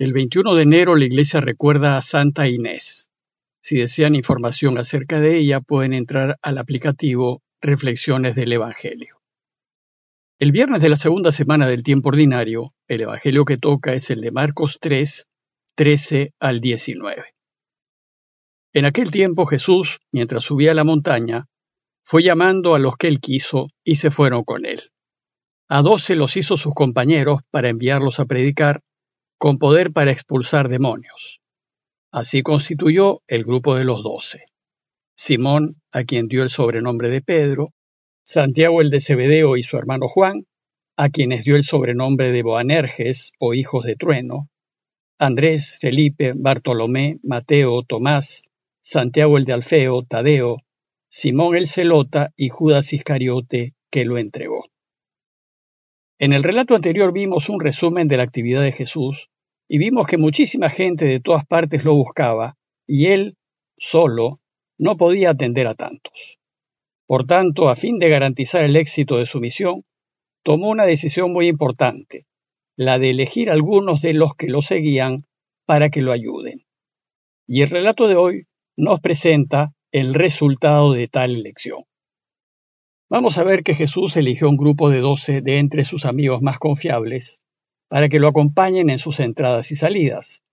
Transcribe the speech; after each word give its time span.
El 0.00 0.14
21 0.14 0.54
de 0.54 0.62
enero 0.62 0.96
la 0.96 1.04
iglesia 1.04 1.42
recuerda 1.42 1.98
a 1.98 2.00
Santa 2.00 2.48
Inés. 2.48 3.10
Si 3.60 3.76
desean 3.76 4.14
información 4.14 4.78
acerca 4.78 5.20
de 5.20 5.36
ella, 5.36 5.60
pueden 5.60 5.92
entrar 5.92 6.38
al 6.40 6.56
aplicativo 6.56 7.42
Reflexiones 7.60 8.34
del 8.34 8.50
Evangelio. 8.50 9.20
El 10.38 10.52
viernes 10.52 10.80
de 10.80 10.88
la 10.88 10.96
segunda 10.96 11.32
semana 11.32 11.68
del 11.68 11.82
tiempo 11.82 12.08
ordinario, 12.08 12.72
el 12.88 13.02
Evangelio 13.02 13.44
que 13.44 13.58
toca 13.58 13.92
es 13.92 14.08
el 14.08 14.22
de 14.22 14.30
Marcos 14.30 14.78
3, 14.80 15.26
13 15.74 16.32
al 16.40 16.62
19. 16.62 17.22
En 18.72 18.86
aquel 18.86 19.10
tiempo 19.10 19.44
Jesús, 19.44 19.98
mientras 20.12 20.44
subía 20.44 20.70
a 20.70 20.74
la 20.74 20.84
montaña, 20.84 21.44
fue 22.02 22.22
llamando 22.22 22.74
a 22.74 22.78
los 22.78 22.96
que 22.96 23.08
él 23.08 23.20
quiso 23.20 23.68
y 23.84 23.96
se 23.96 24.10
fueron 24.10 24.44
con 24.44 24.64
él. 24.64 24.92
A 25.68 25.82
doce 25.82 26.16
los 26.16 26.38
hizo 26.38 26.56
sus 26.56 26.72
compañeros 26.72 27.42
para 27.50 27.68
enviarlos 27.68 28.18
a 28.18 28.24
predicar 28.24 28.80
con 29.40 29.56
poder 29.56 29.90
para 29.90 30.12
expulsar 30.12 30.68
demonios. 30.68 31.40
Así 32.12 32.42
constituyó 32.42 33.22
el 33.26 33.44
grupo 33.44 33.74
de 33.74 33.84
los 33.84 34.02
doce. 34.02 34.44
Simón, 35.16 35.80
a 35.92 36.04
quien 36.04 36.28
dio 36.28 36.42
el 36.42 36.50
sobrenombre 36.50 37.08
de 37.08 37.22
Pedro, 37.22 37.72
Santiago 38.22 38.82
el 38.82 38.90
de 38.90 39.00
Zebedeo 39.00 39.56
y 39.56 39.62
su 39.62 39.78
hermano 39.78 40.08
Juan, 40.08 40.44
a 40.98 41.08
quienes 41.08 41.44
dio 41.44 41.56
el 41.56 41.64
sobrenombre 41.64 42.32
de 42.32 42.42
Boanerges 42.42 43.32
o 43.38 43.54
hijos 43.54 43.86
de 43.86 43.96
trueno, 43.96 44.50
Andrés, 45.18 45.78
Felipe, 45.80 46.34
Bartolomé, 46.36 47.18
Mateo, 47.22 47.82
Tomás, 47.82 48.42
Santiago 48.82 49.38
el 49.38 49.46
de 49.46 49.54
Alfeo, 49.54 50.02
Tadeo, 50.02 50.58
Simón 51.08 51.56
el 51.56 51.66
Celota 51.66 52.34
y 52.36 52.50
Judas 52.50 52.92
Iscariote, 52.92 53.72
que 53.90 54.04
lo 54.04 54.18
entregó. 54.18 54.69
En 56.20 56.34
el 56.34 56.42
relato 56.42 56.74
anterior 56.74 57.14
vimos 57.14 57.48
un 57.48 57.60
resumen 57.60 58.06
de 58.06 58.18
la 58.18 58.24
actividad 58.24 58.60
de 58.60 58.72
Jesús 58.72 59.30
y 59.66 59.78
vimos 59.78 60.06
que 60.06 60.18
muchísima 60.18 60.68
gente 60.68 61.06
de 61.06 61.18
todas 61.18 61.46
partes 61.46 61.82
lo 61.82 61.94
buscaba 61.94 62.58
y 62.86 63.06
él, 63.06 63.38
solo, 63.78 64.38
no 64.76 64.98
podía 64.98 65.30
atender 65.30 65.66
a 65.66 65.74
tantos. 65.74 66.38
Por 67.06 67.26
tanto, 67.26 67.70
a 67.70 67.76
fin 67.76 67.98
de 67.98 68.10
garantizar 68.10 68.62
el 68.64 68.76
éxito 68.76 69.16
de 69.16 69.24
su 69.24 69.40
misión, 69.40 69.84
tomó 70.42 70.68
una 70.68 70.84
decisión 70.84 71.32
muy 71.32 71.48
importante, 71.48 72.26
la 72.76 72.98
de 72.98 73.12
elegir 73.12 73.48
algunos 73.48 74.02
de 74.02 74.12
los 74.12 74.34
que 74.34 74.48
lo 74.48 74.60
seguían 74.60 75.24
para 75.64 75.88
que 75.88 76.02
lo 76.02 76.12
ayuden. 76.12 76.66
Y 77.46 77.62
el 77.62 77.70
relato 77.70 78.08
de 78.08 78.16
hoy 78.16 78.44
nos 78.76 79.00
presenta 79.00 79.72
el 79.90 80.12
resultado 80.12 80.92
de 80.92 81.08
tal 81.08 81.34
elección. 81.34 81.84
Vamos 83.10 83.38
a 83.38 83.42
ver 83.42 83.64
que 83.64 83.74
Jesús 83.74 84.16
eligió 84.16 84.48
un 84.48 84.56
grupo 84.56 84.88
de 84.88 85.00
doce 85.00 85.40
de 85.40 85.58
entre 85.58 85.84
sus 85.84 86.06
amigos 86.06 86.42
más 86.42 86.60
confiables 86.60 87.40
para 87.88 88.08
que 88.08 88.20
lo 88.20 88.28
acompañen 88.28 88.88
en 88.88 89.00
sus 89.00 89.18
entradas 89.18 89.72
y 89.72 89.76
salidas, 89.76 90.44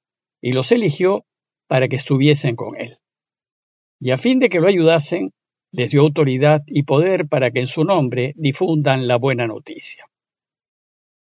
y 0.42 0.54
los 0.54 0.72
eligió 0.72 1.24
para 1.68 1.88
que 1.88 1.98
estuviesen 1.98 2.56
con 2.56 2.76
él. 2.76 2.98
Y 4.00 4.10
a 4.10 4.18
fin 4.18 4.40
de 4.40 4.50
que 4.50 4.60
lo 4.60 4.68
ayudasen, 4.68 5.34
les 5.72 5.92
dio 5.92 6.02
autoridad 6.02 6.64
y 6.66 6.82
poder 6.82 7.28
para 7.28 7.52
que 7.52 7.60
en 7.60 7.68
su 7.68 7.84
nombre 7.84 8.34
difundan 8.36 9.08
la 9.08 9.18
buena 9.18 9.46
noticia. 9.46 10.10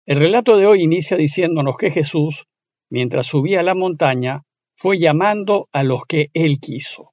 El 0.06 0.16
relato 0.16 0.56
de 0.56 0.66
hoy 0.66 0.82
inicia 0.82 1.18
diciéndonos 1.18 1.76
que 1.76 1.90
Jesús, 1.90 2.46
mientras 2.88 3.26
subía 3.26 3.60
a 3.60 3.64
la 3.64 3.74
montaña, 3.74 4.44
fue 4.74 4.98
llamando 4.98 5.68
a 5.72 5.82
los 5.82 6.06
que 6.06 6.30
él 6.32 6.58
quiso. 6.58 7.12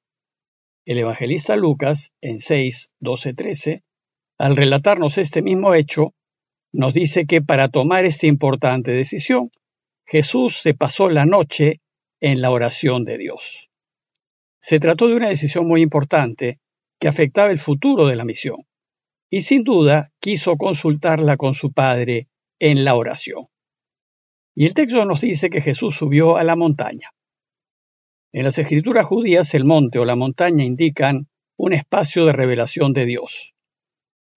El 0.85 0.99
evangelista 0.99 1.57
Lucas, 1.57 2.13
en 2.21 2.39
6, 2.39 2.91
12, 3.01 3.33
13, 3.33 3.83
al 4.37 4.55
relatarnos 4.55 5.17
este 5.17 5.41
mismo 5.41 5.73
hecho, 5.73 6.13
nos 6.73 6.93
dice 6.93 7.25
que 7.25 7.41
para 7.41 7.69
tomar 7.69 8.05
esta 8.05 8.27
importante 8.27 8.91
decisión, 8.91 9.49
Jesús 10.05 10.61
se 10.61 10.73
pasó 10.73 11.09
la 11.09 11.25
noche 11.25 11.81
en 12.19 12.41
la 12.41 12.51
oración 12.51 13.05
de 13.05 13.17
Dios. 13.17 13.69
Se 14.59 14.79
trató 14.79 15.07
de 15.07 15.15
una 15.15 15.29
decisión 15.29 15.67
muy 15.67 15.81
importante 15.81 16.59
que 16.99 17.07
afectaba 17.07 17.51
el 17.51 17.59
futuro 17.59 18.05
de 18.07 18.15
la 18.15 18.25
misión, 18.25 18.57
y 19.29 19.41
sin 19.41 19.63
duda 19.63 20.11
quiso 20.19 20.57
consultarla 20.57 21.37
con 21.37 21.53
su 21.53 21.71
Padre 21.71 22.27
en 22.59 22.83
la 22.85 22.95
oración. 22.95 23.47
Y 24.53 24.65
el 24.65 24.73
texto 24.73 25.05
nos 25.05 25.21
dice 25.21 25.49
que 25.49 25.61
Jesús 25.61 25.95
subió 25.95 26.37
a 26.37 26.43
la 26.43 26.55
montaña. 26.55 27.11
En 28.31 28.43
las 28.43 28.57
escrituras 28.57 29.05
judías 29.05 29.53
el 29.53 29.65
monte 29.65 29.99
o 29.99 30.05
la 30.05 30.15
montaña 30.15 30.63
indican 30.63 31.27
un 31.57 31.73
espacio 31.73 32.25
de 32.25 32.33
revelación 32.33 32.93
de 32.93 33.05
Dios. 33.05 33.54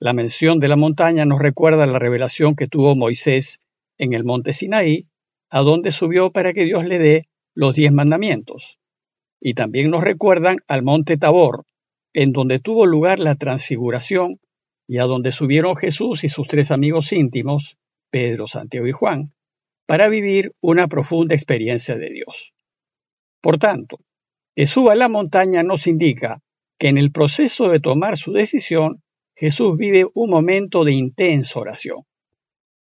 La 0.00 0.12
mención 0.12 0.60
de 0.60 0.68
la 0.68 0.76
montaña 0.76 1.24
nos 1.24 1.40
recuerda 1.40 1.84
la 1.86 1.98
revelación 1.98 2.54
que 2.54 2.68
tuvo 2.68 2.94
Moisés 2.94 3.60
en 3.96 4.12
el 4.12 4.24
monte 4.24 4.52
Sinaí, 4.52 5.08
a 5.50 5.60
donde 5.60 5.90
subió 5.90 6.30
para 6.30 6.52
que 6.52 6.64
Dios 6.64 6.84
le 6.84 6.98
dé 6.98 7.28
los 7.54 7.74
diez 7.74 7.90
mandamientos. 7.90 8.78
Y 9.40 9.54
también 9.54 9.90
nos 9.90 10.04
recuerdan 10.04 10.58
al 10.68 10.82
monte 10.82 11.16
Tabor, 11.16 11.64
en 12.12 12.30
donde 12.30 12.60
tuvo 12.60 12.86
lugar 12.86 13.18
la 13.18 13.34
transfiguración 13.34 14.38
y 14.86 14.98
a 14.98 15.04
donde 15.04 15.32
subieron 15.32 15.74
Jesús 15.74 16.22
y 16.22 16.28
sus 16.28 16.46
tres 16.46 16.70
amigos 16.70 17.12
íntimos, 17.12 17.76
Pedro, 18.10 18.46
Santiago 18.46 18.86
y 18.86 18.92
Juan, 18.92 19.32
para 19.84 20.08
vivir 20.08 20.52
una 20.60 20.86
profunda 20.86 21.34
experiencia 21.34 21.96
de 21.96 22.10
Dios. 22.10 22.54
Por 23.40 23.58
tanto, 23.58 23.98
que 24.54 24.66
suba 24.66 24.92
a 24.92 24.96
la 24.96 25.08
montaña 25.08 25.64
nos 25.64 25.88
indica 25.88 26.40
que 26.78 26.88
en 26.88 26.98
el 26.98 27.10
proceso 27.10 27.68
de 27.68 27.80
tomar 27.80 28.16
su 28.16 28.32
decisión 28.32 29.02
Jesús 29.38 29.78
vive 29.78 30.04
un 30.14 30.30
momento 30.30 30.82
de 30.82 30.92
intensa 30.92 31.60
oración. 31.60 32.00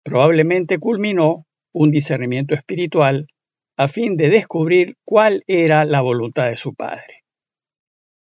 Probablemente 0.06 0.80
culminó 0.80 1.46
un 1.74 1.92
discernimiento 1.92 2.56
espiritual 2.56 3.28
a 3.76 3.90
fin 3.90 4.16
de 4.16 4.30
descubrir 4.30 4.96
cuál 5.04 5.44
era 5.48 5.84
la 5.84 6.00
voluntad 6.00 6.50
de 6.50 6.56
su 6.56 6.74
Padre. 6.74 7.26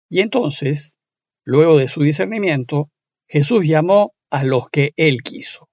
Y 0.10 0.22
entonces, 0.22 0.94
luego 1.46 1.78
de 1.78 1.88
su 1.88 2.02
discernimiento, 2.02 2.90
Jesús 3.28 3.68
llamó 3.68 4.16
a 4.32 4.44
los 4.44 4.68
que 4.72 4.94
él 4.96 5.22
quiso, 5.22 5.70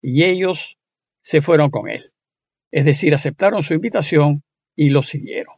y 0.00 0.22
ellos 0.22 0.78
se 1.20 1.42
fueron 1.42 1.70
con 1.70 1.90
él, 1.90 2.12
es 2.70 2.84
decir, 2.84 3.12
aceptaron 3.12 3.64
su 3.64 3.74
invitación 3.74 4.44
y 4.76 4.90
lo 4.90 5.02
siguieron. 5.02 5.56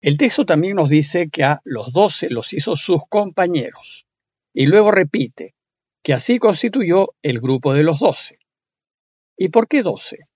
El 0.00 0.16
texto 0.16 0.46
también 0.46 0.76
nos 0.76 0.88
dice 0.88 1.28
que 1.28 1.44
a 1.44 1.60
los 1.64 1.92
doce 1.92 2.30
los 2.30 2.54
hizo 2.54 2.74
sus 2.74 3.02
compañeros. 3.06 4.06
Y 4.54 4.66
luego 4.66 4.92
repite 4.92 5.56
que 6.04 6.12
así 6.12 6.38
constituyó 6.38 7.14
el 7.22 7.40
grupo 7.40 7.74
de 7.74 7.82
los 7.82 7.98
doce. 7.98 8.38
¿Y 9.36 9.48
por 9.48 9.66
qué 9.66 9.82
doce? 9.82 10.28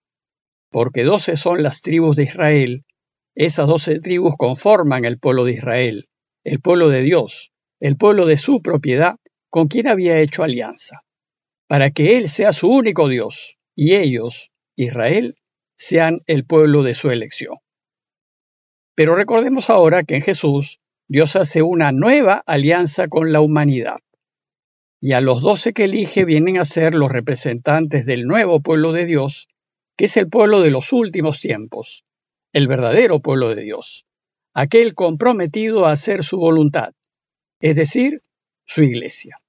Porque 0.71 1.05
doce 1.05 1.37
son 1.37 1.63
las 1.63 1.83
tribus 1.83 2.17
de 2.17 2.25
Israel. 2.25 2.85
Esas 3.37 3.69
doce 3.69 4.01
tribus 4.01 4.35
conforman 4.37 5.05
el 5.05 5.21
pueblo 5.21 5.45
de 5.45 5.53
Israel, 5.53 6.09
el 6.43 6.61
pueblo 6.61 6.89
de 6.89 7.03
Dios, 7.03 7.53
el 7.79 7.97
pueblo 7.97 8.27
de 8.27 8.39
su 8.39 8.61
propiedad, 8.61 9.17
con 9.51 9.69
quien 9.69 9.87
había 9.87 10.19
hecho 10.19 10.43
alianza, 10.43 11.03
para 11.69 11.93
que 11.93 12.19
Él 12.19 12.29
sea 12.29 12.53
su 12.53 12.69
único 12.69 13.09
Dios 13.09 13.57
y 13.77 13.95
ellos, 13.95 14.51
Israel, 14.75 15.37
sean 15.77 16.23
el 16.27 16.45
pueblo 16.45 16.83
de 16.83 16.95
su 16.95 17.11
elección. 17.11 17.59
Pero 18.97 19.15
recordemos 19.15 19.71
ahora 19.71 20.03
que 20.03 20.17
en 20.17 20.23
Jesús 20.23 20.81
Dios 21.07 21.37
hace 21.37 21.63
una 21.63 21.93
nueva 21.93 22.43
alianza 22.45 23.07
con 23.07 23.33
la 23.33 23.41
humanidad 23.41 24.01
y 25.01 25.13
a 25.13 25.21
los 25.21 25.41
doce 25.41 25.73
que 25.73 25.85
elige 25.85 26.25
vienen 26.25 26.59
a 26.59 26.65
ser 26.65 26.95
los 26.95 27.11
representantes 27.11 28.05
del 28.05 28.27
nuevo 28.27 28.61
pueblo 28.61 28.93
de 28.93 29.07
Dios, 29.07 29.49
que 29.97 30.07
es 30.07 30.17
el 30.17 30.29
pueblo 30.29 30.61
de 30.61 30.71
los 30.71 30.93
últimos 30.93 31.41
tiempos, 31.41 32.05
el 32.53 32.69
verdadero 32.69 33.21
pueblo 33.21 33.55
de 33.55 33.63
Dios, 33.63 34.07
aquel 34.55 34.95
comprometido 34.95 35.87
a 35.87 35.93
hacer 35.93 36.25
su 36.25 36.39
voluntad, 36.39 36.95
es 37.61 37.77
decir, 37.77 38.23
su 38.65 38.83
iglesia. 38.83 39.41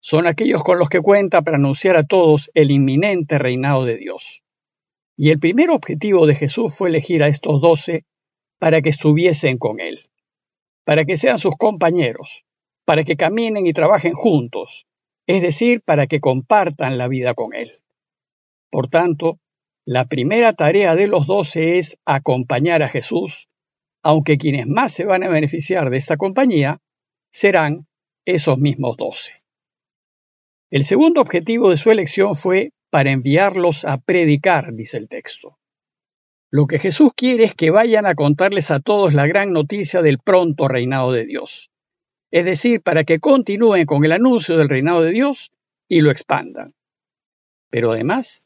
Son 0.00 0.26
aquellos 0.26 0.62
con 0.62 0.78
los 0.78 0.88
que 0.88 1.00
cuenta 1.00 1.42
para 1.42 1.56
anunciar 1.56 1.96
a 1.96 2.04
todos 2.04 2.50
el 2.54 2.70
inminente 2.70 3.38
reinado 3.38 3.84
de 3.84 3.96
Dios. 3.96 4.44
Y 5.16 5.30
el 5.30 5.40
primer 5.40 5.70
objetivo 5.70 6.26
de 6.26 6.36
Jesús 6.36 6.76
fue 6.76 6.90
elegir 6.90 7.22
a 7.22 7.28
estos 7.28 7.60
doce 7.60 8.04
para 8.58 8.82
que 8.82 8.90
estuviesen 8.90 9.58
con 9.58 9.80
Él, 9.80 10.08
para 10.84 11.04
que 11.04 11.16
sean 11.16 11.38
sus 11.38 11.56
compañeros, 11.56 12.45
para 12.86 13.04
que 13.04 13.16
caminen 13.16 13.66
y 13.66 13.72
trabajen 13.72 14.14
juntos, 14.14 14.86
es 15.26 15.42
decir, 15.42 15.82
para 15.82 16.06
que 16.06 16.20
compartan 16.20 16.96
la 16.96 17.08
vida 17.08 17.34
con 17.34 17.52
Él. 17.52 17.82
Por 18.70 18.88
tanto, 18.88 19.40
la 19.84 20.06
primera 20.06 20.52
tarea 20.54 20.94
de 20.94 21.08
los 21.08 21.26
doce 21.26 21.78
es 21.78 21.98
acompañar 22.04 22.82
a 22.82 22.88
Jesús, 22.88 23.48
aunque 24.02 24.38
quienes 24.38 24.68
más 24.68 24.92
se 24.92 25.04
van 25.04 25.24
a 25.24 25.28
beneficiar 25.28 25.90
de 25.90 25.96
esta 25.98 26.16
compañía 26.16 26.78
serán 27.32 27.86
esos 28.24 28.56
mismos 28.58 28.96
doce. 28.96 29.42
El 30.70 30.84
segundo 30.84 31.20
objetivo 31.20 31.70
de 31.70 31.76
su 31.76 31.90
elección 31.90 32.36
fue 32.36 32.70
para 32.90 33.10
enviarlos 33.10 33.84
a 33.84 33.98
predicar, 33.98 34.72
dice 34.74 34.96
el 34.96 35.08
texto. 35.08 35.58
Lo 36.52 36.66
que 36.66 36.78
Jesús 36.78 37.12
quiere 37.16 37.44
es 37.44 37.54
que 37.54 37.70
vayan 37.70 38.06
a 38.06 38.14
contarles 38.14 38.70
a 38.70 38.78
todos 38.78 39.12
la 39.12 39.26
gran 39.26 39.52
noticia 39.52 40.02
del 40.02 40.18
pronto 40.18 40.68
reinado 40.68 41.10
de 41.10 41.26
Dios 41.26 41.70
es 42.30 42.44
decir, 42.44 42.82
para 42.82 43.04
que 43.04 43.20
continúen 43.20 43.86
con 43.86 44.04
el 44.04 44.12
anuncio 44.12 44.56
del 44.56 44.68
reinado 44.68 45.02
de 45.02 45.12
Dios 45.12 45.52
y 45.88 46.00
lo 46.00 46.10
expandan. 46.10 46.74
Pero 47.70 47.92
además, 47.92 48.44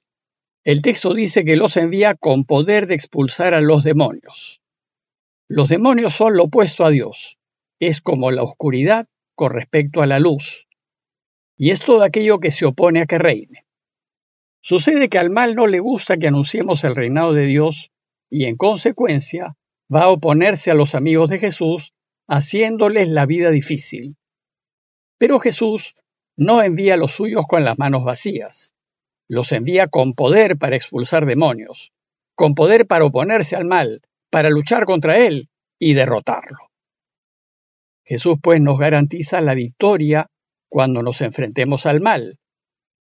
El 0.62 0.82
texto 0.82 1.14
dice 1.14 1.44
que 1.44 1.56
los 1.56 1.76
envía 1.78 2.14
con 2.14 2.44
poder 2.44 2.86
de 2.86 2.94
expulsar 2.94 3.54
a 3.54 3.62
los 3.62 3.82
demonios. 3.82 4.60
Los 5.48 5.70
demonios 5.70 6.14
son 6.14 6.36
lo 6.36 6.44
opuesto 6.44 6.84
a 6.84 6.90
Dios. 6.90 7.38
Es 7.80 8.02
como 8.02 8.30
la 8.30 8.42
oscuridad 8.42 9.08
con 9.34 9.52
respecto 9.52 10.02
a 10.02 10.06
la 10.06 10.18
luz. 10.18 10.68
Y 11.56 11.70
es 11.70 11.80
todo 11.80 12.02
aquello 12.02 12.40
que 12.40 12.50
se 12.50 12.66
opone 12.66 13.00
a 13.00 13.06
que 13.06 13.18
reine. 13.18 13.64
Sucede 14.60 15.08
que 15.08 15.18
al 15.18 15.30
mal 15.30 15.56
no 15.56 15.66
le 15.66 15.80
gusta 15.80 16.18
que 16.18 16.28
anunciemos 16.28 16.84
el 16.84 16.94
reinado 16.94 17.32
de 17.32 17.46
Dios 17.46 17.90
y 18.28 18.44
en 18.44 18.56
consecuencia 18.56 19.56
va 19.92 20.02
a 20.02 20.10
oponerse 20.10 20.70
a 20.70 20.74
los 20.74 20.94
amigos 20.94 21.30
de 21.30 21.38
Jesús 21.38 21.94
haciéndoles 22.30 23.08
la 23.08 23.26
vida 23.26 23.50
difícil. 23.50 24.16
Pero 25.18 25.40
Jesús 25.40 25.96
no 26.36 26.62
envía 26.62 26.94
a 26.94 26.96
los 26.96 27.12
suyos 27.12 27.44
con 27.48 27.64
las 27.64 27.76
manos 27.76 28.04
vacías, 28.04 28.74
los 29.28 29.50
envía 29.50 29.88
con 29.88 30.14
poder 30.14 30.56
para 30.56 30.76
expulsar 30.76 31.26
demonios, 31.26 31.92
con 32.36 32.54
poder 32.54 32.86
para 32.86 33.04
oponerse 33.04 33.56
al 33.56 33.64
mal, 33.64 34.02
para 34.30 34.48
luchar 34.48 34.84
contra 34.84 35.18
él 35.18 35.50
y 35.78 35.94
derrotarlo. 35.94 36.70
Jesús 38.04 38.36
pues 38.40 38.60
nos 38.60 38.78
garantiza 38.78 39.40
la 39.40 39.54
victoria 39.54 40.28
cuando 40.68 41.02
nos 41.02 41.20
enfrentemos 41.22 41.84
al 41.84 42.00
mal, 42.00 42.38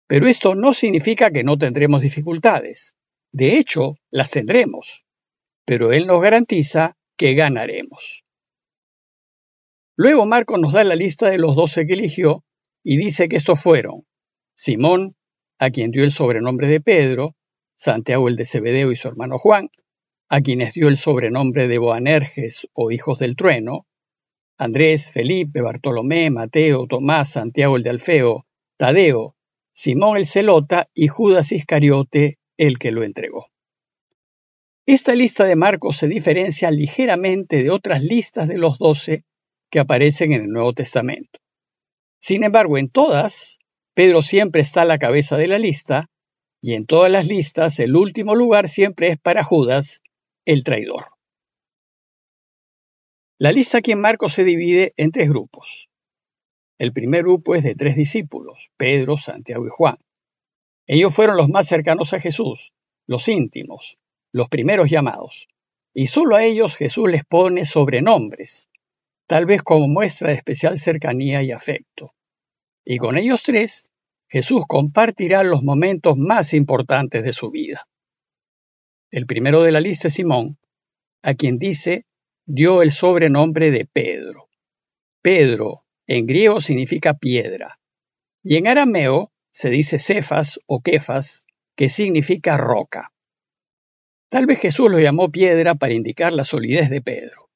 pero 0.05 0.27
esto 0.27 0.53
no 0.53 0.75
significa 0.75 1.31
que 1.31 1.43
no 1.43 1.57
tendremos 1.57 2.03
dificultades. 2.03 2.95
De 3.33 3.57
hecho, 3.57 3.95
las 4.11 4.29
tendremos. 4.29 5.05
Pero 5.65 5.91
Él 5.91 6.05
nos 6.07 6.21
garantiza 6.21 6.95
que 7.17 7.33
ganaremos. 7.33 8.23
Luego 9.99 10.27
Marcos 10.27 10.59
nos 10.61 10.73
da 10.73 10.83
la 10.83 10.95
lista 10.95 11.27
de 11.27 11.39
los 11.39 11.55
doce 11.55 11.87
que 11.87 11.93
eligió 11.93 12.43
y 12.83 12.97
dice 12.97 13.27
que 13.27 13.35
estos 13.35 13.59
fueron 13.59 14.03
Simón, 14.53 15.15
a 15.57 15.71
quien 15.71 15.89
dio 15.89 16.03
el 16.03 16.11
sobrenombre 16.11 16.67
de 16.67 16.79
Pedro, 16.81 17.35
Santiago 17.75 18.27
el 18.27 18.35
de 18.35 18.45
Cebedeo 18.45 18.91
y 18.91 18.95
su 18.95 19.07
hermano 19.07 19.39
Juan, 19.39 19.69
a 20.29 20.41
quienes 20.41 20.75
dio 20.75 20.87
el 20.87 20.97
sobrenombre 20.97 21.67
de 21.67 21.79
Boanerges 21.79 22.67
o 22.73 22.91
hijos 22.91 23.17
del 23.17 23.35
trueno, 23.35 23.87
Andrés, 24.59 25.09
Felipe, 25.09 25.61
Bartolomé, 25.61 26.29
Mateo, 26.29 26.85
Tomás, 26.85 27.31
Santiago 27.31 27.75
el 27.75 27.81
de 27.81 27.89
Alfeo, 27.89 28.45
Tadeo, 28.77 29.35
Simón 29.73 30.17
el 30.17 30.27
Celota 30.27 30.89
y 30.93 31.07
Judas 31.07 31.51
Iscariote, 31.51 32.37
el 32.55 32.77
que 32.77 32.91
lo 32.91 33.03
entregó. 33.03 33.47
Esta 34.85 35.15
lista 35.15 35.43
de 35.45 35.55
Marcos 35.55 35.97
se 35.97 36.07
diferencia 36.07 36.69
ligeramente 36.69 37.63
de 37.63 37.71
otras 37.71 38.03
listas 38.03 38.47
de 38.47 38.59
los 38.59 38.77
doce 38.77 39.23
que 39.69 39.79
aparecen 39.79 40.33
en 40.33 40.43
el 40.43 40.49
Nuevo 40.49 40.73
Testamento. 40.73 41.39
Sin 42.19 42.43
embargo, 42.43 42.77
en 42.77 42.89
todas, 42.89 43.59
Pedro 43.93 44.21
siempre 44.21 44.61
está 44.61 44.81
a 44.83 44.85
la 44.85 44.99
cabeza 44.99 45.37
de 45.37 45.47
la 45.47 45.59
lista, 45.59 46.09
y 46.61 46.73
en 46.73 46.85
todas 46.85 47.11
las 47.11 47.27
listas 47.27 47.79
el 47.79 47.95
último 47.95 48.35
lugar 48.35 48.69
siempre 48.69 49.09
es 49.09 49.19
para 49.19 49.43
Judas, 49.43 50.01
el 50.45 50.63
traidor. 50.63 51.05
La 53.39 53.51
lista 53.51 53.79
aquí 53.79 53.91
en 53.91 54.01
Marcos 54.01 54.33
se 54.33 54.43
divide 54.43 54.93
en 54.97 55.11
tres 55.11 55.29
grupos. 55.29 55.89
El 56.79 56.93
primer 56.93 57.23
grupo 57.23 57.55
es 57.55 57.63
de 57.63 57.75
tres 57.75 57.95
discípulos, 57.95 58.71
Pedro, 58.77 59.17
Santiago 59.17 59.65
y 59.65 59.69
Juan. 59.69 59.97
Ellos 60.87 61.13
fueron 61.13 61.37
los 61.37 61.49
más 61.49 61.67
cercanos 61.67 62.13
a 62.13 62.19
Jesús, 62.19 62.73
los 63.07 63.27
íntimos, 63.27 63.97
los 64.31 64.49
primeros 64.49 64.89
llamados, 64.89 65.47
y 65.93 66.07
solo 66.07 66.35
a 66.35 66.43
ellos 66.43 66.75
Jesús 66.75 67.09
les 67.09 67.25
pone 67.25 67.65
sobrenombres, 67.65 68.69
tal 69.27 69.45
vez 69.45 69.61
como 69.61 69.87
muestra 69.87 70.29
de 70.29 70.35
especial 70.35 70.77
cercanía 70.77 71.43
y 71.43 71.51
afecto. 71.51 72.13
Y 72.85 72.97
con 72.97 73.17
ellos 73.17 73.43
tres, 73.43 73.85
Jesús 74.29 74.63
compartirá 74.67 75.43
los 75.43 75.63
momentos 75.63 76.17
más 76.17 76.53
importantes 76.53 77.23
de 77.23 77.33
su 77.33 77.51
vida. 77.51 77.87
El 79.11 79.25
primero 79.25 79.63
de 79.63 79.71
la 79.71 79.81
lista 79.81 80.07
es 80.07 80.15
Simón, 80.15 80.57
a 81.21 81.33
quien 81.35 81.57
dice 81.57 82.05
dio 82.45 82.81
el 82.81 82.91
sobrenombre 82.91 83.71
de 83.71 83.85
Pedro. 83.85 84.49
Pedro, 85.21 85.83
en 86.07 86.25
griego 86.25 86.61
significa 86.61 87.13
piedra. 87.13 87.79
Y 88.41 88.55
en 88.55 88.67
arameo 88.67 89.33
se 89.51 89.69
dice 89.69 89.99
cefas 89.99 90.59
o 90.65 90.81
kefas, 90.81 91.43
que 91.75 91.89
significa 91.89 92.57
roca. 92.57 93.11
Tal 94.29 94.45
vez 94.45 94.59
Jesús 94.59 94.89
lo 94.89 94.99
llamó 94.99 95.29
piedra 95.29 95.75
para 95.75 95.93
indicar 95.93 96.31
la 96.33 96.43
solidez 96.43 96.89
de 96.89 97.01
Pedro, 97.01 97.46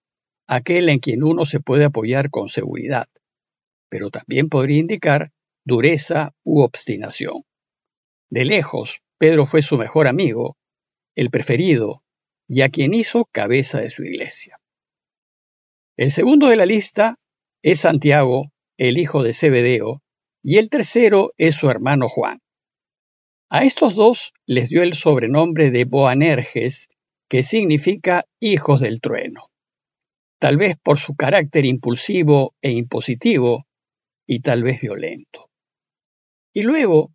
aquel 0.51 0.89
en 0.89 0.99
quien 0.99 1.23
uno 1.23 1.45
se 1.45 1.61
puede 1.61 1.85
apoyar 1.85 2.29
con 2.29 2.49
seguridad, 2.49 3.07
pero 3.89 4.09
también 4.09 4.49
podría 4.49 4.79
indicar 4.79 5.31
dureza 5.63 6.33
u 6.43 6.59
obstinación. 6.59 7.43
De 8.29 8.43
lejos, 8.43 9.01
Pedro 9.17 9.45
fue 9.45 9.61
su 9.61 9.77
mejor 9.77 10.07
amigo, 10.07 10.57
el 11.15 11.29
preferido, 11.29 12.03
y 12.49 12.63
a 12.63 12.69
quien 12.69 12.93
hizo 12.93 13.29
cabeza 13.31 13.79
de 13.79 13.89
su 13.89 14.03
iglesia. 14.03 14.59
El 15.95 16.11
segundo 16.11 16.49
de 16.49 16.57
la 16.57 16.65
lista 16.65 17.17
es 17.61 17.79
Santiago, 17.79 18.51
el 18.77 18.97
hijo 18.97 19.23
de 19.23 19.33
Zebedeo, 19.33 20.01
y 20.43 20.57
el 20.57 20.69
tercero 20.69 21.31
es 21.37 21.55
su 21.55 21.69
hermano 21.69 22.09
Juan. 22.09 22.41
A 23.49 23.63
estos 23.63 23.95
dos 23.95 24.33
les 24.45 24.67
dio 24.69 24.83
el 24.83 24.95
sobrenombre 24.95 25.71
de 25.71 25.85
Boanerges, 25.85 26.89
que 27.29 27.41
significa 27.41 28.25
hijos 28.41 28.81
del 28.81 28.99
trueno, 28.99 29.50
tal 30.41 30.57
vez 30.57 30.75
por 30.81 30.97
su 30.97 31.15
carácter 31.15 31.65
impulsivo 31.65 32.55
e 32.63 32.71
impositivo, 32.71 33.67
y 34.25 34.39
tal 34.39 34.63
vez 34.63 34.81
violento. 34.81 35.51
Y 36.51 36.63
luego 36.63 37.11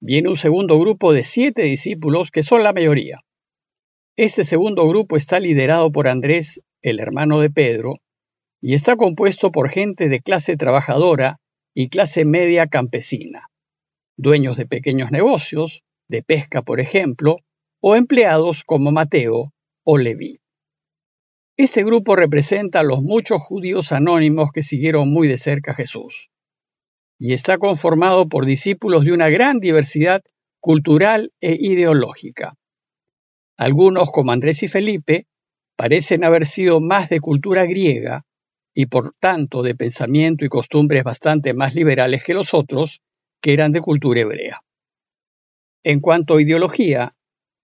viene 0.00 0.30
un 0.30 0.36
segundo 0.36 0.80
grupo 0.80 1.12
de 1.12 1.24
siete 1.24 1.62
discípulos 1.64 2.30
que 2.30 2.42
son 2.42 2.62
la 2.62 2.72
mayoría. 2.72 3.20
Ese 4.16 4.44
segundo 4.44 4.88
grupo 4.88 5.18
está 5.18 5.40
liderado 5.40 5.92
por 5.92 6.08
Andrés, 6.08 6.62
el 6.80 7.00
hermano 7.00 7.40
de 7.40 7.50
Pedro, 7.50 7.98
y 8.62 8.72
está 8.72 8.96
compuesto 8.96 9.52
por 9.52 9.68
gente 9.68 10.08
de 10.08 10.20
clase 10.20 10.56
trabajadora 10.56 11.36
y 11.74 11.90
clase 11.90 12.24
media 12.24 12.66
campesina, 12.66 13.48
dueños 14.16 14.56
de 14.56 14.64
pequeños 14.64 15.10
negocios, 15.10 15.82
de 16.08 16.22
pesca 16.22 16.62
por 16.62 16.80
ejemplo, 16.80 17.40
o 17.82 17.94
empleados 17.94 18.64
como 18.64 18.90
Mateo 18.90 19.52
o 19.84 19.98
Leví. 19.98 20.39
Ese 21.62 21.84
grupo 21.84 22.16
representa 22.16 22.80
a 22.80 22.82
los 22.82 23.02
muchos 23.02 23.42
judíos 23.42 23.92
anónimos 23.92 24.48
que 24.50 24.62
siguieron 24.62 25.12
muy 25.12 25.28
de 25.28 25.36
cerca 25.36 25.72
a 25.72 25.74
Jesús, 25.74 26.30
y 27.18 27.34
está 27.34 27.58
conformado 27.58 28.30
por 28.30 28.46
discípulos 28.46 29.04
de 29.04 29.12
una 29.12 29.28
gran 29.28 29.60
diversidad 29.60 30.22
cultural 30.58 31.34
e 31.38 31.54
ideológica. 31.60 32.54
Algunos, 33.58 34.10
como 34.10 34.32
Andrés 34.32 34.62
y 34.62 34.68
Felipe, 34.68 35.26
parecen 35.76 36.24
haber 36.24 36.46
sido 36.46 36.80
más 36.80 37.10
de 37.10 37.20
cultura 37.20 37.66
griega 37.66 38.24
y 38.72 38.86
por 38.86 39.12
tanto 39.20 39.62
de 39.62 39.74
pensamiento 39.74 40.46
y 40.46 40.48
costumbres 40.48 41.04
bastante 41.04 41.52
más 41.52 41.74
liberales 41.74 42.24
que 42.24 42.32
los 42.32 42.54
otros, 42.54 43.02
que 43.42 43.52
eran 43.52 43.72
de 43.72 43.82
cultura 43.82 44.22
hebrea. 44.22 44.62
En 45.84 46.00
cuanto 46.00 46.36
a 46.36 46.42
ideología, 46.42 47.14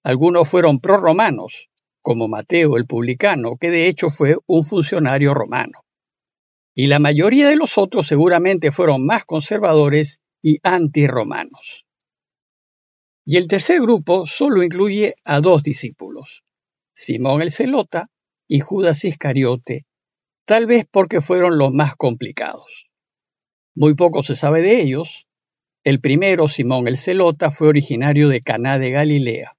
algunos 0.04 0.50
fueron 0.50 0.80
prorromanos, 0.80 1.70
como 2.06 2.28
Mateo 2.28 2.76
el 2.76 2.86
publicano, 2.86 3.56
que 3.56 3.68
de 3.68 3.88
hecho 3.88 4.10
fue 4.10 4.36
un 4.46 4.62
funcionario 4.62 5.34
romano. 5.34 5.80
Y 6.72 6.86
la 6.86 7.00
mayoría 7.00 7.48
de 7.48 7.56
los 7.56 7.78
otros 7.78 8.06
seguramente 8.06 8.70
fueron 8.70 9.04
más 9.04 9.24
conservadores 9.24 10.20
y 10.40 10.58
antirromanos. 10.62 11.84
Y 13.24 13.38
el 13.38 13.48
tercer 13.48 13.80
grupo 13.80 14.24
solo 14.28 14.62
incluye 14.62 15.16
a 15.24 15.40
dos 15.40 15.64
discípulos, 15.64 16.44
Simón 16.94 17.42
el 17.42 17.50
Celota 17.50 18.08
y 18.46 18.60
Judas 18.60 19.04
Iscariote, 19.04 19.84
tal 20.44 20.66
vez 20.66 20.86
porque 20.88 21.20
fueron 21.20 21.58
los 21.58 21.72
más 21.72 21.96
complicados. 21.96 22.88
Muy 23.74 23.96
poco 23.96 24.22
se 24.22 24.36
sabe 24.36 24.62
de 24.62 24.80
ellos. 24.80 25.26
El 25.82 26.00
primero, 26.00 26.46
Simón 26.46 26.86
el 26.86 26.98
Celota, 26.98 27.50
fue 27.50 27.66
originario 27.66 28.28
de 28.28 28.42
Caná 28.42 28.78
de 28.78 28.92
Galilea. 28.92 29.55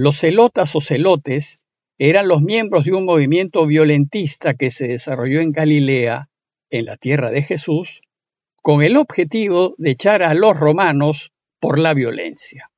Los 0.00 0.20
celotas 0.20 0.76
o 0.76 0.80
celotes 0.80 1.58
eran 1.98 2.28
los 2.28 2.40
miembros 2.40 2.84
de 2.84 2.92
un 2.92 3.04
movimiento 3.04 3.66
violentista 3.66 4.54
que 4.54 4.70
se 4.70 4.86
desarrolló 4.86 5.40
en 5.40 5.50
Galilea, 5.50 6.28
en 6.70 6.84
la 6.84 6.96
tierra 6.96 7.32
de 7.32 7.42
Jesús, 7.42 8.02
con 8.62 8.84
el 8.84 8.96
objetivo 8.96 9.74
de 9.76 9.90
echar 9.90 10.22
a 10.22 10.34
los 10.34 10.56
romanos 10.56 11.32
por 11.58 11.80
la 11.80 11.94
violencia. 11.94 12.70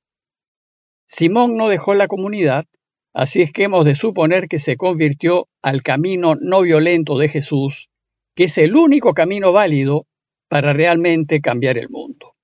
Simón 1.06 1.58
no 1.58 1.68
dejó 1.68 1.92
la 1.92 2.08
comunidad, 2.08 2.64
Así 3.12 3.42
es 3.42 3.52
que 3.52 3.64
hemos 3.64 3.84
de 3.84 3.96
suponer 3.96 4.48
que 4.48 4.58
se 4.58 4.78
convirtió 4.78 5.46
al 5.60 5.82
camino 5.82 6.36
no 6.36 6.62
violento 6.62 7.18
de 7.18 7.28
Jesús, 7.28 7.90
que 8.34 8.44
es 8.44 8.56
el 8.56 8.74
único 8.74 9.12
camino 9.12 9.52
válido 9.52 10.06
para 10.48 10.72
realmente 10.72 11.42
cambiar 11.42 11.76
el 11.76 11.90
mundo. 11.90 12.34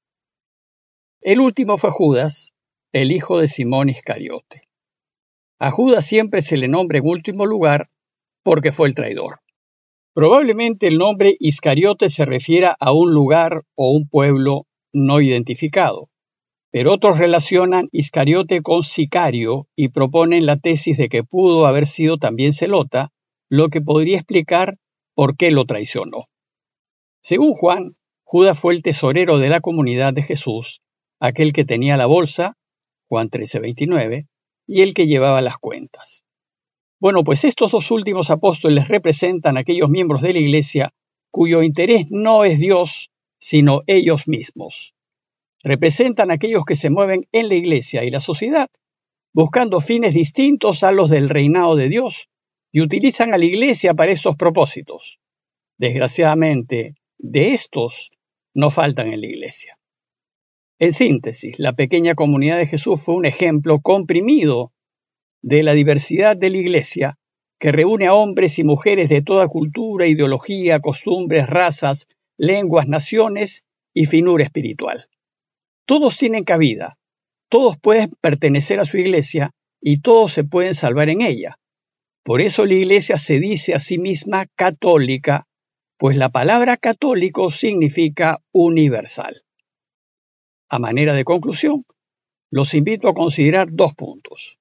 El 1.22 1.40
último 1.40 1.78
fue 1.78 1.90
Judas, 1.92 2.52
el 2.92 3.10
hijo 3.10 3.38
de 3.38 3.48
Simón 3.48 3.88
Iscariote. 3.88 4.65
A 5.58 5.70
Judas 5.70 6.06
siempre 6.06 6.42
se 6.42 6.56
le 6.56 6.68
nombra 6.68 6.98
en 6.98 7.06
último 7.06 7.46
lugar 7.46 7.88
porque 8.42 8.72
fue 8.72 8.88
el 8.88 8.94
traidor. 8.94 9.40
Probablemente 10.14 10.86
el 10.86 10.98
nombre 10.98 11.36
Iscariote 11.40 12.08
se 12.08 12.24
refiera 12.24 12.76
a 12.78 12.92
un 12.92 13.12
lugar 13.12 13.62
o 13.74 13.90
un 13.90 14.08
pueblo 14.08 14.66
no 14.92 15.20
identificado, 15.20 16.08
pero 16.70 16.92
otros 16.92 17.18
relacionan 17.18 17.88
Iscariote 17.90 18.62
con 18.62 18.82
Sicario 18.82 19.66
y 19.74 19.88
proponen 19.88 20.46
la 20.46 20.58
tesis 20.58 20.98
de 20.98 21.08
que 21.08 21.24
pudo 21.24 21.66
haber 21.66 21.86
sido 21.86 22.18
también 22.18 22.52
Celota, 22.52 23.12
lo 23.48 23.68
que 23.68 23.80
podría 23.80 24.16
explicar 24.16 24.76
por 25.14 25.36
qué 25.36 25.50
lo 25.50 25.64
traicionó. 25.64 26.26
Según 27.22 27.54
Juan, 27.54 27.96
Judas 28.24 28.58
fue 28.58 28.74
el 28.74 28.82
tesorero 28.82 29.38
de 29.38 29.48
la 29.48 29.60
comunidad 29.60 30.12
de 30.12 30.22
Jesús, 30.22 30.82
aquel 31.18 31.52
que 31.52 31.64
tenía 31.64 31.96
la 31.96 32.06
bolsa, 32.06 32.56
Juan 33.08 33.30
13:29, 33.30 34.26
y 34.66 34.82
el 34.82 34.94
que 34.94 35.06
llevaba 35.06 35.40
las 35.40 35.58
cuentas. 35.58 36.24
Bueno, 36.98 37.24
pues 37.24 37.44
estos 37.44 37.72
dos 37.72 37.90
últimos 37.90 38.30
apóstoles 38.30 38.88
representan 38.88 39.56
a 39.56 39.60
aquellos 39.60 39.90
miembros 39.90 40.22
de 40.22 40.32
la 40.32 40.38
Iglesia 40.38 40.92
cuyo 41.30 41.62
interés 41.62 42.06
no 42.10 42.44
es 42.44 42.58
Dios, 42.58 43.10
sino 43.38 43.82
ellos 43.86 44.26
mismos. 44.26 44.94
Representan 45.62 46.30
a 46.30 46.34
aquellos 46.34 46.64
que 46.64 46.76
se 46.76 46.90
mueven 46.90 47.26
en 47.32 47.48
la 47.48 47.54
Iglesia 47.54 48.04
y 48.04 48.10
la 48.10 48.20
sociedad, 48.20 48.68
buscando 49.34 49.80
fines 49.80 50.14
distintos 50.14 50.82
a 50.82 50.92
los 50.92 51.10
del 51.10 51.28
reinado 51.28 51.76
de 51.76 51.90
Dios, 51.90 52.30
y 52.72 52.80
utilizan 52.80 53.34
a 53.34 53.38
la 53.38 53.44
Iglesia 53.44 53.92
para 53.92 54.12
estos 54.12 54.36
propósitos. 54.36 55.18
Desgraciadamente, 55.76 56.94
de 57.18 57.52
estos 57.52 58.10
no 58.54 58.70
faltan 58.70 59.12
en 59.12 59.20
la 59.20 59.26
Iglesia. 59.26 59.78
En 60.78 60.92
síntesis, 60.92 61.58
la 61.58 61.72
pequeña 61.72 62.14
comunidad 62.14 62.58
de 62.58 62.66
Jesús 62.66 63.00
fue 63.00 63.14
un 63.14 63.24
ejemplo 63.24 63.80
comprimido 63.80 64.72
de 65.42 65.62
la 65.62 65.72
diversidad 65.72 66.36
de 66.36 66.50
la 66.50 66.58
Iglesia, 66.58 67.18
que 67.58 67.72
reúne 67.72 68.06
a 68.06 68.14
hombres 68.14 68.58
y 68.58 68.64
mujeres 68.64 69.08
de 69.08 69.22
toda 69.22 69.48
cultura, 69.48 70.06
ideología, 70.06 70.80
costumbres, 70.80 71.46
razas, 71.46 72.06
lenguas, 72.36 72.88
naciones 72.88 73.64
y 73.94 74.04
finura 74.04 74.44
espiritual. 74.44 75.08
Todos 75.86 76.18
tienen 76.18 76.44
cabida, 76.44 76.98
todos 77.48 77.78
pueden 77.78 78.10
pertenecer 78.20 78.78
a 78.78 78.84
su 78.84 78.98
iglesia 78.98 79.52
y 79.80 80.00
todos 80.00 80.34
se 80.34 80.44
pueden 80.44 80.74
salvar 80.74 81.08
en 81.08 81.22
ella. 81.22 81.58
Por 82.22 82.42
eso 82.42 82.66
la 82.66 82.74
iglesia 82.74 83.16
se 83.16 83.40
dice 83.40 83.72
a 83.72 83.80
sí 83.80 83.96
misma 83.96 84.46
católica, 84.56 85.46
pues 85.96 86.18
la 86.18 86.28
palabra 86.28 86.76
católico 86.76 87.50
significa 87.50 88.42
universal. 88.52 89.45
A 90.68 90.78
manera 90.78 91.14
de 91.14 91.24
conclusión, 91.24 91.84
los 92.50 92.74
invito 92.74 93.08
a 93.08 93.14
considerar 93.14 93.68
dos 93.70 93.94
puntos. 93.94 94.58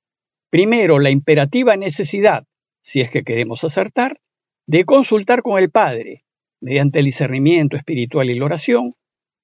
Primero, 0.51 0.99
la 0.99 1.09
imperativa 1.09 1.75
necesidad, 1.75 2.45
si 2.83 3.01
es 3.01 3.09
que 3.09 3.23
queremos 3.23 3.63
acertar, 3.63 4.19
de 4.67 4.85
consultar 4.85 5.41
con 5.41 5.57
el 5.57 5.71
Padre, 5.71 6.23
mediante 6.61 6.99
el 6.99 7.05
discernimiento 7.05 7.75
espiritual 7.75 8.29
y 8.29 8.37
la 8.37 8.45
oración, 8.45 8.93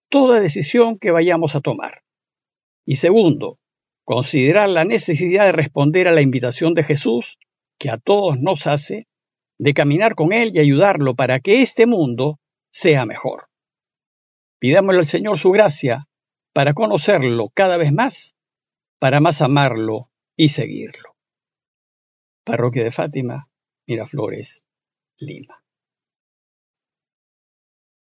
toda 0.10 0.40
decisión 0.40 1.00
que 1.00 1.12
vayamos 1.12 1.56
a 1.56 1.62
tomar. 1.62 2.04
Y 2.86 2.98
segundo, 2.98 3.60
considerar 4.04 4.70
la 4.70 4.86
necesidad 4.86 5.46
de 5.46 5.52
responder 5.52 6.08
a 6.08 6.12
la 6.12 6.22
invitación 6.22 6.74
de 6.74 6.84
Jesús, 6.84 7.38
que 7.80 7.90
a 7.90 7.98
todos 7.98 8.40
nos 8.40 8.68
hace, 8.68 9.08
de 9.58 9.74
caminar 9.74 10.16
con 10.16 10.34
Él 10.34 10.52
y 10.54 10.60
ayudarlo 10.60 11.16
para 11.16 11.40
que 11.40 11.62
este 11.62 11.86
mundo 11.86 12.40
sea 12.72 13.06
mejor. 13.06 13.48
Pidámosle 14.60 15.00
al 15.00 15.06
Señor 15.08 15.40
su 15.40 15.52
gracia 15.52 16.08
para 16.54 16.74
conocerlo 16.74 17.50
cada 17.54 17.78
vez 17.78 17.92
más, 17.92 18.36
para 19.00 19.20
más 19.20 19.42
amarlo 19.42 20.10
y 20.36 20.50
seguirlo. 20.50 21.16
Parroquia 22.44 22.84
de 22.84 22.92
Fátima, 22.92 23.50
Miraflores, 23.88 24.64
Lima. 25.18 25.61